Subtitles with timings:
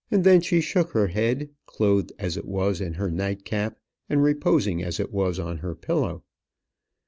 [0.09, 3.77] And then she shook her head, clothed as it was in her night cap,
[4.09, 6.23] and reposing as it was on her pillow.